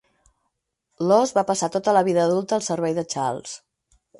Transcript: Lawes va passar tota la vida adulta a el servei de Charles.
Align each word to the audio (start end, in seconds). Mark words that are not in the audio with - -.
Lawes 1.11 1.35
va 1.35 1.43
passar 1.51 1.69
tota 1.75 1.95
la 1.99 2.03
vida 2.09 2.25
adulta 2.27 2.59
a 2.59 2.59
el 2.61 2.67
servei 2.71 2.99
de 3.01 3.05
Charles. 3.17 3.55